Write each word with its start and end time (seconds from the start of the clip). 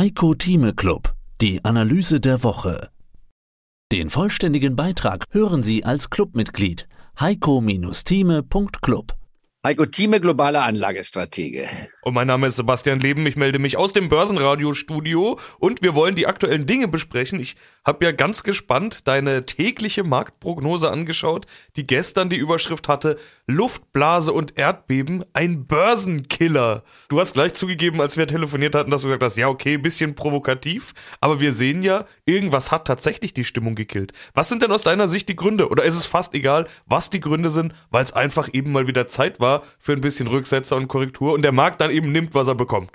Heiko 0.00 0.32
Thieme 0.32 0.72
Club, 0.72 1.12
die 1.42 1.62
Analyse 1.62 2.20
der 2.20 2.42
Woche. 2.42 2.88
Den 3.92 4.08
vollständigen 4.08 4.74
Beitrag 4.74 5.26
hören 5.28 5.62
Sie 5.62 5.84
als 5.84 6.08
Clubmitglied 6.08 6.88
heiko-thieme.club. 7.20 9.19
Heiko 9.62 9.84
Thieme, 9.84 10.22
globale 10.22 10.62
Anlagestratege. 10.62 11.68
Und 12.00 12.14
mein 12.14 12.28
Name 12.28 12.46
ist 12.46 12.56
Sebastian 12.56 12.98
Leben. 12.98 13.26
Ich 13.26 13.36
melde 13.36 13.58
mich 13.58 13.76
aus 13.76 13.92
dem 13.92 14.08
Börsenradiostudio 14.08 15.38
und 15.58 15.82
wir 15.82 15.94
wollen 15.94 16.14
die 16.14 16.26
aktuellen 16.26 16.64
Dinge 16.64 16.88
besprechen. 16.88 17.38
Ich 17.38 17.56
habe 17.84 18.02
ja 18.06 18.12
ganz 18.12 18.42
gespannt 18.42 19.06
deine 19.06 19.44
tägliche 19.44 20.02
Marktprognose 20.02 20.90
angeschaut, 20.90 21.44
die 21.76 21.86
gestern 21.86 22.30
die 22.30 22.38
Überschrift 22.38 22.88
hatte 22.88 23.18
Luftblase 23.46 24.32
und 24.32 24.56
Erdbeben, 24.56 25.26
ein 25.34 25.66
Börsenkiller. 25.66 26.82
Du 27.10 27.20
hast 27.20 27.34
gleich 27.34 27.52
zugegeben, 27.52 28.00
als 28.00 28.16
wir 28.16 28.26
telefoniert 28.26 28.74
hatten, 28.74 28.90
dass 28.90 29.02
du 29.02 29.08
gesagt 29.08 29.24
hast, 29.24 29.36
ja 29.36 29.48
okay, 29.48 29.76
bisschen 29.76 30.14
provokativ, 30.14 30.94
aber 31.20 31.38
wir 31.40 31.52
sehen 31.52 31.82
ja, 31.82 32.06
irgendwas 32.24 32.72
hat 32.72 32.86
tatsächlich 32.86 33.34
die 33.34 33.44
Stimmung 33.44 33.74
gekillt. 33.74 34.12
Was 34.32 34.48
sind 34.48 34.62
denn 34.62 34.72
aus 34.72 34.84
deiner 34.84 35.06
Sicht 35.06 35.28
die 35.28 35.36
Gründe? 35.36 35.68
Oder 35.68 35.84
ist 35.84 35.96
es 35.96 36.06
fast 36.06 36.32
egal, 36.32 36.66
was 36.86 37.10
die 37.10 37.20
Gründe 37.20 37.50
sind, 37.50 37.74
weil 37.90 38.04
es 38.04 38.14
einfach 38.14 38.48
eben 38.54 38.72
mal 38.72 38.86
wieder 38.86 39.06
Zeit 39.06 39.38
war, 39.38 39.49
für 39.78 39.92
ein 39.92 40.00
bisschen 40.00 40.28
Rücksetzer 40.28 40.76
und 40.76 40.88
Korrektur 40.88 41.32
und 41.34 41.42
der 41.42 41.52
Markt 41.52 41.80
dann 41.80 41.90
eben 41.90 42.12
nimmt, 42.12 42.34
was 42.34 42.48
er 42.48 42.54
bekommt. 42.54 42.92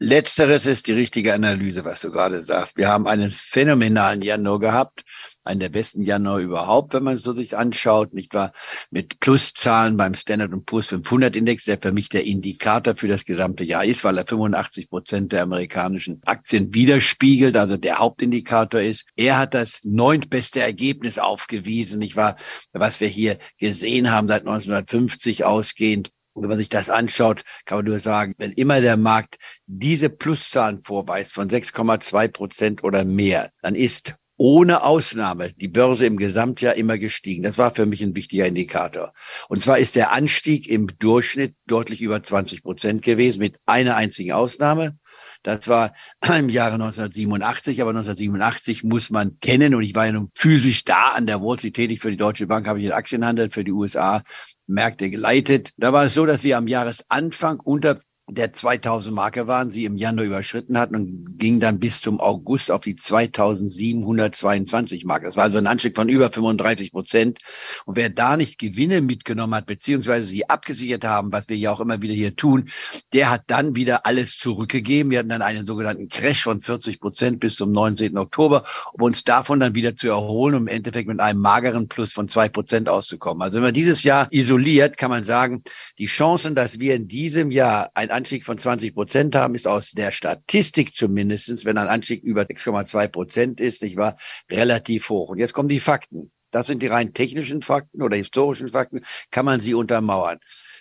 Letzteres 0.00 0.66
ist 0.66 0.88
die 0.88 0.92
richtige 0.92 1.34
Analyse, 1.34 1.84
was 1.84 2.00
du 2.00 2.10
gerade 2.10 2.42
sagst. 2.42 2.76
Wir 2.76 2.88
haben 2.88 3.06
einen 3.06 3.30
phänomenalen 3.30 4.22
Januar 4.22 4.58
gehabt, 4.58 5.04
einen 5.44 5.60
der 5.60 5.68
besten 5.68 6.02
Januar 6.02 6.40
überhaupt, 6.40 6.94
wenn 6.94 7.04
man 7.04 7.14
es 7.14 7.22
so 7.22 7.32
sich 7.32 7.56
anschaut, 7.56 8.12
nicht 8.12 8.34
wahr? 8.34 8.52
Mit 8.90 9.20
Pluszahlen 9.20 9.96
beim 9.96 10.14
Standard 10.14 10.50
Poor's 10.66 10.88
500 10.88 11.36
Index, 11.36 11.64
der 11.64 11.78
für 11.80 11.92
mich 11.92 12.08
der 12.08 12.24
Indikator 12.24 12.96
für 12.96 13.06
das 13.06 13.24
gesamte 13.24 13.62
Jahr 13.62 13.84
ist, 13.84 14.02
weil 14.02 14.18
er 14.18 14.26
85 14.26 14.90
Prozent 14.90 15.30
der 15.30 15.44
amerikanischen 15.44 16.20
Aktien 16.24 16.74
widerspiegelt, 16.74 17.56
also 17.56 17.76
der 17.76 17.98
Hauptindikator 18.00 18.80
ist. 18.80 19.06
Er 19.14 19.38
hat 19.38 19.54
das 19.54 19.80
neuntbeste 19.84 20.60
Ergebnis 20.60 21.20
aufgewiesen, 21.20 22.00
nicht 22.00 22.16
wahr? 22.16 22.34
Was 22.72 22.98
wir 22.98 23.08
hier 23.08 23.38
gesehen 23.58 24.10
haben 24.10 24.26
seit 24.26 24.40
1950 24.40 25.44
ausgehend. 25.44 26.10
Und 26.34 26.42
wenn 26.42 26.50
man 26.50 26.58
sich 26.58 26.68
das 26.68 26.90
anschaut, 26.90 27.44
kann 27.64 27.78
man 27.78 27.84
nur 27.86 27.98
sagen, 27.98 28.34
wenn 28.38 28.52
immer 28.52 28.80
der 28.80 28.96
Markt 28.96 29.38
diese 29.66 30.10
Pluszahlen 30.10 30.82
vorweist 30.82 31.32
von 31.32 31.48
6,2 31.48 32.28
Prozent 32.28 32.84
oder 32.84 33.04
mehr, 33.04 33.50
dann 33.62 33.74
ist 33.74 34.16
ohne 34.36 34.82
Ausnahme 34.82 35.52
die 35.52 35.68
Börse 35.68 36.06
im 36.06 36.16
Gesamtjahr 36.16 36.74
immer 36.74 36.98
gestiegen. 36.98 37.44
Das 37.44 37.56
war 37.56 37.72
für 37.72 37.86
mich 37.86 38.02
ein 38.02 38.16
wichtiger 38.16 38.46
Indikator. 38.46 39.12
Und 39.48 39.62
zwar 39.62 39.78
ist 39.78 39.94
der 39.94 40.10
Anstieg 40.10 40.68
im 40.68 40.88
Durchschnitt 40.98 41.54
deutlich 41.66 42.02
über 42.02 42.22
20 42.22 42.62
Prozent 42.64 43.02
gewesen, 43.02 43.38
mit 43.38 43.58
einer 43.66 43.96
einzigen 43.96 44.32
Ausnahme. 44.32 44.98
Das 45.44 45.68
war 45.68 45.92
im 46.26 46.48
Jahre 46.48 46.74
1987, 46.74 47.80
aber 47.80 47.90
1987 47.90 48.82
muss 48.82 49.10
man 49.10 49.38
kennen 49.38 49.74
und 49.74 49.82
ich 49.82 49.94
war 49.94 50.06
ja 50.06 50.12
nun 50.12 50.30
physisch 50.34 50.84
da 50.84 51.12
an 51.12 51.26
der 51.26 51.40
Wall 51.40 51.58
Street 51.58 51.74
tätig 51.74 52.00
für 52.00 52.10
die 52.10 52.16
Deutsche 52.16 52.46
Bank, 52.46 52.66
habe 52.66 52.80
ich 52.80 52.86
den 52.86 52.94
Aktienhandel 52.94 53.50
für 53.50 53.62
die 53.62 53.72
USA 53.72 54.22
Märkte 54.66 55.10
geleitet. 55.10 55.72
Da 55.76 55.92
war 55.92 56.04
es 56.04 56.14
so, 56.14 56.24
dass 56.24 56.44
wir 56.44 56.56
am 56.56 56.66
Jahresanfang 56.66 57.60
unter 57.60 58.00
der 58.26 58.54
2000 58.54 59.14
Marke 59.14 59.46
waren, 59.46 59.70
sie 59.70 59.84
im 59.84 59.96
Januar 59.96 60.24
überschritten 60.24 60.78
hatten 60.78 60.96
und 60.96 61.38
ging 61.38 61.60
dann 61.60 61.78
bis 61.78 62.00
zum 62.00 62.20
August 62.20 62.70
auf 62.70 62.80
die 62.82 62.96
2722 62.96 65.04
Marke. 65.04 65.26
Das 65.26 65.36
war 65.36 65.44
also 65.44 65.58
ein 65.58 65.66
Anstieg 65.66 65.94
von 65.94 66.08
über 66.08 66.30
35 66.30 66.90
Prozent. 66.90 67.40
Und 67.84 67.96
wer 67.96 68.08
da 68.08 68.38
nicht 68.38 68.58
Gewinne 68.58 69.02
mitgenommen 69.02 69.54
hat, 69.54 69.66
beziehungsweise 69.66 70.26
sie 70.26 70.48
abgesichert 70.48 71.04
haben, 71.04 71.32
was 71.32 71.50
wir 71.50 71.58
ja 71.58 71.70
auch 71.70 71.80
immer 71.80 72.00
wieder 72.00 72.14
hier 72.14 72.34
tun, 72.34 72.70
der 73.12 73.30
hat 73.30 73.42
dann 73.48 73.76
wieder 73.76 74.06
alles 74.06 74.38
zurückgegeben. 74.38 75.10
Wir 75.10 75.18
hatten 75.18 75.28
dann 75.28 75.42
einen 75.42 75.66
sogenannten 75.66 76.08
Crash 76.08 76.44
von 76.44 76.62
40 76.62 77.00
Prozent 77.00 77.40
bis 77.40 77.56
zum 77.56 77.72
19. 77.72 78.16
Oktober, 78.16 78.64
um 78.94 79.02
uns 79.02 79.24
davon 79.24 79.60
dann 79.60 79.74
wieder 79.74 79.96
zu 79.96 80.08
erholen, 80.08 80.54
um 80.54 80.62
im 80.62 80.68
Endeffekt 80.68 81.08
mit 81.08 81.20
einem 81.20 81.40
mageren 81.40 81.88
Plus 81.88 82.14
von 82.14 82.28
zwei 82.28 82.48
Prozent 82.48 82.88
auszukommen. 82.88 83.42
Also 83.42 83.56
wenn 83.56 83.64
man 83.64 83.74
dieses 83.74 84.02
Jahr 84.02 84.28
isoliert, 84.30 84.96
kann 84.96 85.10
man 85.10 85.24
sagen, 85.24 85.62
die 85.98 86.06
Chancen, 86.06 86.54
dass 86.54 86.80
wir 86.80 86.94
in 86.94 87.06
diesem 87.06 87.50
Jahr 87.50 87.90
ein 87.92 88.14
Anstieg 88.24 88.46
von 88.46 88.56
20 88.56 88.94
Prozent 88.94 89.34
haben, 89.34 89.54
ist 89.54 89.68
aus 89.68 89.90
der 89.90 90.10
Statistik 90.10 90.96
zumindestens, 90.96 91.66
wenn 91.66 91.76
ein 91.76 91.88
Anstieg 91.88 92.22
über 92.22 92.44
6,2 92.44 93.08
Prozent 93.08 93.60
ist, 93.60 93.82
nicht 93.82 93.98
wahr, 93.98 94.16
relativ 94.50 95.10
hoch. 95.10 95.28
Und 95.28 95.38
jetzt 95.38 95.52
kommen 95.52 95.68
die 95.68 95.78
Fakten. 95.78 96.32
Das 96.50 96.66
sind 96.66 96.82
die 96.82 96.86
rein 96.86 97.12
technischen 97.12 97.60
Fakten 97.60 98.00
oder 98.00 98.16
historischen 98.16 98.68
Fakten. 98.68 99.02
Kann 99.30 99.44
man 99.44 99.60
sie 99.60 99.74
untermauern? 99.74 100.38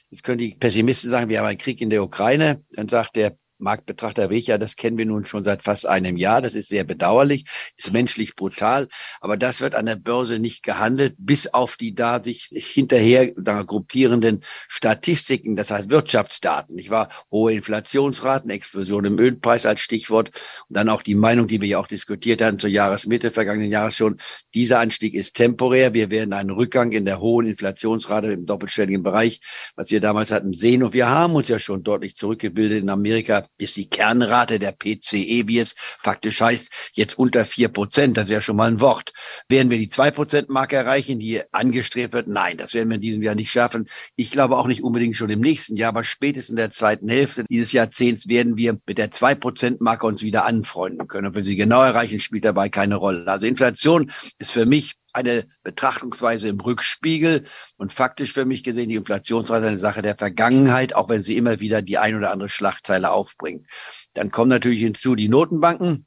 Jetzt 0.09 0.23
können 0.23 0.37
die 0.37 0.55
Pessimisten 0.55 1.09
sagen, 1.09 1.27
wir 1.27 1.39
haben 1.39 1.47
einen 1.47 1.57
Krieg 1.57 1.81
in 1.81 1.89
der 1.89 2.01
Ukraine. 2.01 2.63
Dann 2.71 2.87
sagt 2.87 3.17
der 3.17 3.35
Marktbetrachter 3.63 4.29
Weg, 4.29 4.47
ja, 4.47 4.57
das 4.57 4.75
kennen 4.75 4.97
wir 4.97 5.05
nun 5.05 5.25
schon 5.25 5.43
seit 5.43 5.63
fast 5.63 5.87
einem 5.87 6.17
Jahr. 6.17 6.41
Das 6.41 6.55
ist 6.55 6.69
sehr 6.69 6.83
bedauerlich, 6.83 7.45
ist 7.77 7.91
menschlich 7.91 8.35
brutal. 8.35 8.87
Aber 9.21 9.37
das 9.37 9.61
wird 9.61 9.75
an 9.75 9.85
der 9.85 9.95
Börse 9.95 10.39
nicht 10.39 10.63
gehandelt, 10.63 11.15
bis 11.17 11.47
auf 11.47 11.77
die 11.77 11.95
da 11.95 12.23
sich 12.23 12.49
hinterher 12.51 13.31
da 13.37 13.63
gruppierenden 13.63 14.41
Statistiken, 14.67 15.55
das 15.55 15.71
heißt 15.71 15.89
Wirtschaftsdaten. 15.89 16.77
Ich 16.77 16.89
war 16.89 17.09
hohe 17.31 17.53
Inflationsraten, 17.53 18.49
Explosion 18.49 19.05
im 19.05 19.19
Ölpreis 19.19 19.65
als 19.65 19.79
Stichwort. 19.79 20.29
Und 20.69 20.77
dann 20.77 20.89
auch 20.89 21.01
die 21.01 21.15
Meinung, 21.15 21.47
die 21.47 21.61
wir 21.61 21.67
ja 21.67 21.79
auch 21.79 21.87
diskutiert 21.87 22.41
hatten 22.41 22.59
zur 22.59 22.69
Jahresmitte 22.69 23.31
vergangenen 23.31 23.71
Jahres 23.71 23.95
schon. 23.95 24.17
Dieser 24.53 24.79
Anstieg 24.79 25.13
ist 25.13 25.35
temporär. 25.35 25.93
Wir 25.93 26.11
werden 26.11 26.33
einen 26.33 26.49
Rückgang 26.49 26.91
in 26.91 27.05
der 27.05 27.19
hohen 27.19 27.47
Inflationsrate 27.47 28.27
im 28.27 28.45
doppelstelligen 28.45 29.03
Bereich, 29.03 29.39
was 29.75 29.89
wir 29.89 29.99
damals 29.99 30.31
hatten, 30.31 30.53
sehen. 30.53 30.83
Und 30.83 30.93
wir 30.93 31.09
haben 31.09 31.35
uns 31.35 31.47
ja 31.47 31.59
schon 31.59 31.83
deutlich 31.83 32.15
zurückgebildet 32.15 32.81
in 32.81 32.89
Amerika 32.89 33.47
ist 33.57 33.75
die 33.77 33.89
Kernrate 33.89 34.59
der 34.59 34.71
PCE, 34.71 35.47
wie 35.47 35.59
es 35.59 35.75
faktisch 35.77 36.41
heißt, 36.41 36.71
jetzt 36.93 37.17
unter 37.17 37.45
vier 37.45 37.69
Prozent. 37.69 38.17
Das 38.17 38.25
ist 38.25 38.31
ja 38.31 38.41
schon 38.41 38.55
mal 38.55 38.69
ein 38.69 38.81
Wort. 38.81 39.13
Werden 39.49 39.69
wir 39.69 39.77
die 39.77 39.89
zwei 39.89 40.11
Prozent 40.11 40.49
Marke 40.49 40.75
erreichen, 40.75 41.19
die 41.19 41.41
angestrebt 41.51 42.13
wird? 42.13 42.27
Nein, 42.27 42.57
das 42.57 42.73
werden 42.73 42.89
wir 42.89 42.95
in 42.95 43.01
diesem 43.01 43.21
Jahr 43.21 43.35
nicht 43.35 43.51
schaffen. 43.51 43.87
Ich 44.15 44.31
glaube 44.31 44.57
auch 44.57 44.67
nicht 44.67 44.83
unbedingt 44.83 45.15
schon 45.15 45.29
im 45.29 45.39
nächsten 45.39 45.75
Jahr, 45.75 45.89
aber 45.89 46.03
spätestens 46.03 46.51
in 46.51 46.55
der 46.57 46.69
zweiten 46.69 47.07
Hälfte 47.09 47.45
dieses 47.49 47.71
Jahrzehnts 47.71 48.27
werden 48.27 48.57
wir 48.57 48.77
mit 48.85 48.97
der 48.97 49.11
zwei 49.11 49.35
Prozent 49.35 49.81
Marke 49.81 50.07
uns 50.07 50.21
wieder 50.21 50.45
anfreunden 50.45 51.07
können. 51.07 51.27
Und 51.27 51.35
wenn 51.35 51.45
sie 51.45 51.55
genau 51.55 51.83
erreichen, 51.83 52.19
spielt 52.19 52.45
dabei 52.45 52.69
keine 52.69 52.95
Rolle. 52.95 53.27
Also 53.27 53.45
Inflation 53.45 54.11
ist 54.39 54.51
für 54.51 54.65
mich 54.65 54.95
eine 55.13 55.45
Betrachtungsweise 55.63 56.47
im 56.49 56.59
Rückspiegel 56.59 57.45
und 57.77 57.93
faktisch 57.93 58.33
für 58.33 58.45
mich 58.45 58.63
gesehen 58.63 58.89
die 58.89 58.95
Inflationsrate 58.95 59.67
eine 59.67 59.77
Sache 59.77 60.01
der 60.01 60.15
Vergangenheit, 60.15 60.95
auch 60.95 61.09
wenn 61.09 61.23
sie 61.23 61.37
immer 61.37 61.59
wieder 61.59 61.81
die 61.81 61.97
ein 61.97 62.15
oder 62.15 62.31
andere 62.31 62.49
Schlagzeile 62.49 63.11
aufbringt. 63.11 63.67
Dann 64.13 64.31
kommen 64.31 64.49
natürlich 64.49 64.81
hinzu 64.81 65.15
die 65.15 65.29
Notenbanken. 65.29 66.05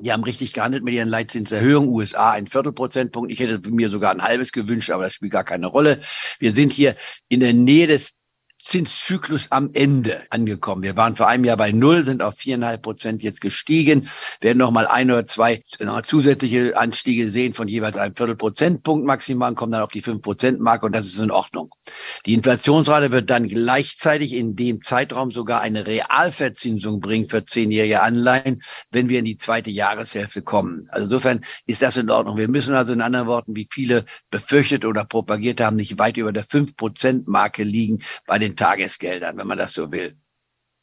Die 0.00 0.12
haben 0.12 0.22
richtig 0.22 0.52
gehandelt 0.52 0.84
mit 0.84 0.94
ihren 0.94 1.08
Leitzinserhöhungen. 1.08 1.90
USA 1.90 2.30
ein 2.30 2.46
Viertelprozentpunkt. 2.46 3.32
Ich 3.32 3.40
hätte 3.40 3.68
mir 3.70 3.88
sogar 3.88 4.12
ein 4.12 4.22
halbes 4.22 4.52
gewünscht, 4.52 4.90
aber 4.90 5.04
das 5.04 5.14
spielt 5.14 5.32
gar 5.32 5.44
keine 5.44 5.66
Rolle. 5.66 6.00
Wir 6.38 6.52
sind 6.52 6.72
hier 6.72 6.94
in 7.28 7.40
der 7.40 7.52
Nähe 7.52 7.88
des 7.88 8.16
Zinszyklus 8.58 9.50
am 9.50 9.70
Ende 9.72 10.22
angekommen. 10.30 10.82
Wir 10.82 10.96
waren 10.96 11.16
vor 11.16 11.28
einem 11.28 11.44
Jahr 11.44 11.56
bei 11.56 11.72
null, 11.72 12.04
sind 12.04 12.22
auf 12.22 12.36
viereinhalb 12.36 12.82
Prozent 12.82 13.22
jetzt 13.22 13.40
gestiegen, 13.40 14.08
werden 14.40 14.58
noch 14.58 14.70
mal 14.70 14.86
ein 14.86 15.10
oder 15.10 15.24
zwei 15.26 15.62
zusätzliche 16.02 16.76
Anstiege 16.76 17.30
sehen 17.30 17.54
von 17.54 17.68
jeweils 17.68 17.96
einem 17.96 18.14
Viertelprozentpunkt 18.14 19.06
maximal, 19.06 19.54
kommen 19.54 19.72
dann 19.72 19.82
auf 19.82 19.92
die 19.92 20.02
fünf 20.02 20.22
Prozent 20.22 20.60
Marke 20.60 20.86
und 20.86 20.94
das 20.94 21.06
ist 21.06 21.18
in 21.18 21.30
Ordnung. 21.30 21.74
Die 22.26 22.34
Inflationsrate 22.34 23.12
wird 23.12 23.30
dann 23.30 23.46
gleichzeitig 23.46 24.32
in 24.32 24.56
dem 24.56 24.82
Zeitraum 24.82 25.30
sogar 25.30 25.60
eine 25.60 25.86
Realverzinsung 25.86 27.00
bringen 27.00 27.28
für 27.28 27.44
zehnjährige 27.44 28.02
Anleihen, 28.02 28.62
wenn 28.90 29.08
wir 29.08 29.20
in 29.20 29.24
die 29.24 29.36
zweite 29.36 29.70
Jahreshälfte 29.70 30.42
kommen. 30.42 30.88
Also 30.90 31.04
insofern 31.04 31.44
ist 31.66 31.82
das 31.82 31.96
in 31.96 32.10
Ordnung. 32.10 32.36
Wir 32.36 32.48
müssen 32.48 32.74
also 32.74 32.92
in 32.92 33.00
anderen 33.00 33.26
Worten, 33.26 33.56
wie 33.56 33.68
viele 33.70 34.04
befürchtet 34.30 34.84
oder 34.84 35.04
propagiert 35.04 35.60
haben, 35.60 35.76
nicht 35.76 35.98
weit 35.98 36.16
über 36.16 36.32
der 36.32 36.44
fünf 36.44 36.76
Prozent 36.76 37.28
Marke 37.28 37.62
liegen 37.62 37.98
bei 38.26 38.38
den 38.38 38.47
den 38.48 38.56
Tagesgeldern, 38.56 39.36
wenn 39.36 39.46
man 39.46 39.58
das 39.58 39.74
so 39.74 39.90
will. 39.92 40.16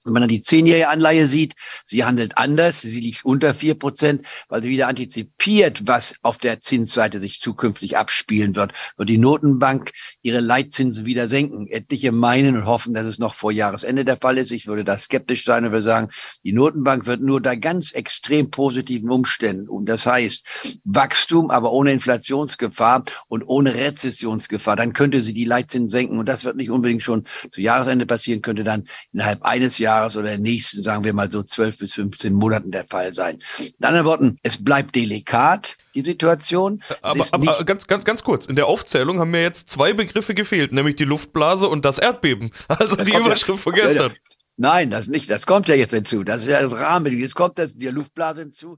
Wenn 0.05 0.13
man 0.13 0.21
dann 0.21 0.29
die 0.29 0.41
zehnjährige 0.41 0.87
Anleihe 0.87 1.25
sieht, 1.25 1.55
sie 1.83 2.03
handelt 2.03 2.37
anders, 2.37 2.79
sie 2.81 2.99
liegt 2.99 3.25
unter 3.25 3.55
vier 3.55 3.73
Prozent, 3.73 4.21
weil 4.49 4.61
sie 4.61 4.69
wieder 4.69 4.87
antizipiert, 4.87 5.87
was 5.87 6.13
auf 6.21 6.37
der 6.37 6.61
Zinsseite 6.61 7.19
sich 7.19 7.39
zukünftig 7.41 7.97
abspielen 7.97 8.55
wird. 8.55 8.73
Wird 8.97 9.09
die 9.09 9.17
Notenbank 9.17 9.91
ihre 10.21 10.41
Leitzinsen 10.41 11.07
wieder 11.07 11.27
senken. 11.27 11.65
Etliche 11.67 12.11
meinen 12.11 12.55
und 12.55 12.65
hoffen, 12.67 12.93
dass 12.93 13.07
es 13.07 13.17
noch 13.17 13.33
vor 13.33 13.51
Jahresende 13.51 14.05
der 14.05 14.17
Fall 14.17 14.37
ist. 14.37 14.51
Ich 14.51 14.67
würde 14.67 14.83
da 14.83 14.95
skeptisch 14.95 15.43
sein 15.43 15.65
und 15.65 15.71
würde 15.71 15.81
sagen, 15.81 16.09
die 16.43 16.53
Notenbank 16.53 17.07
wird 17.07 17.21
nur 17.21 17.41
da 17.41 17.55
ganz 17.55 17.91
extrem 17.91 18.51
positiven 18.51 19.09
Umständen, 19.09 19.67
und 19.67 19.89
das 19.89 20.05
heißt 20.05 20.45
Wachstum, 20.83 21.49
aber 21.49 21.71
ohne 21.71 21.91
Inflationsgefahr 21.91 23.05
und 23.27 23.41
ohne 23.43 23.73
Rezessionsgefahr, 23.73 24.75
dann 24.75 24.93
könnte 24.93 25.21
sie 25.21 25.33
die 25.33 25.45
Leitzinsen 25.45 25.87
senken 25.87 26.19
und 26.19 26.29
das 26.29 26.43
wird 26.43 26.57
nicht 26.57 26.69
unbedingt 26.69 27.01
schon 27.01 27.23
zu 27.51 27.61
Jahresende 27.61 28.05
passieren, 28.05 28.43
könnte 28.43 28.63
dann 28.63 28.83
innerhalb 29.11 29.41
eines 29.41 29.79
Jahres 29.79 29.94
Jahres 29.95 30.15
oder 30.15 30.37
nächsten, 30.37 30.83
sagen 30.83 31.03
wir 31.03 31.13
mal 31.13 31.29
so 31.29 31.43
zwölf 31.43 31.77
bis 31.77 31.93
15 31.93 32.33
Monaten 32.33 32.71
der 32.71 32.85
Fall 32.85 33.13
sein. 33.13 33.39
In 33.59 33.85
anderen 33.85 34.05
Worten, 34.05 34.37
es 34.43 34.63
bleibt 34.63 34.95
delikat, 34.95 35.77
die 35.93 36.01
Situation. 36.01 36.81
Aber, 37.01 37.25
aber 37.31 37.63
ganz, 37.63 37.87
ganz, 37.87 38.03
ganz 38.03 38.23
kurz, 38.23 38.45
in 38.45 38.55
der 38.55 38.67
Aufzählung 38.67 39.19
haben 39.19 39.31
mir 39.31 39.41
jetzt 39.41 39.69
zwei 39.69 39.93
Begriffe 39.93 40.33
gefehlt, 40.33 40.71
nämlich 40.71 40.95
die 40.95 41.05
Luftblase 41.05 41.67
und 41.67 41.85
das 41.85 41.99
Erdbeben. 41.99 42.51
Also 42.67 42.97
das 42.97 43.05
die 43.05 43.13
Überschrift 43.13 43.59
ja, 43.59 43.63
von 43.63 43.73
gestern. 43.73 44.11
Ja, 44.11 44.17
nein, 44.57 44.91
das 44.91 45.07
nicht, 45.07 45.29
das 45.29 45.45
kommt 45.45 45.69
ja 45.69 45.75
jetzt 45.75 45.91
hinzu. 45.91 46.23
Das 46.23 46.41
ist 46.41 46.47
ja 46.47 46.61
das 46.61 46.73
Rahmen. 46.73 47.17
Jetzt 47.17 47.35
kommt 47.35 47.57
das, 47.57 47.75
die 47.75 47.87
Luftblase 47.87 48.41
hinzu. 48.41 48.77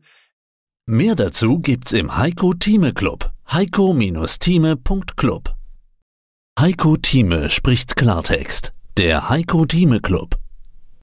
Mehr 0.85 1.15
dazu 1.15 1.59
gibt's 1.59 1.93
im 1.93 2.17
Heiko 2.17 2.53
Thieme 2.53 2.93
Club. 2.93 3.31
Heiko-Thieme.club 3.51 5.55
Heiko 6.59 6.97
Thieme 6.97 7.49
spricht 7.49 7.95
Klartext. 7.95 8.71
Der 8.97 9.29
Heiko 9.29 9.65
Thieme 9.65 10.01
Club. 10.01 10.37